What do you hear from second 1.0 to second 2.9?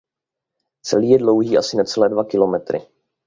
je dlouhý asi necelé dva kilometry.